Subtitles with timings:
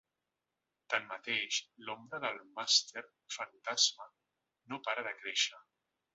[0.93, 3.05] Tanmateix, l’ombra del màster
[3.37, 4.09] fantasma
[4.73, 5.63] no para de créixer.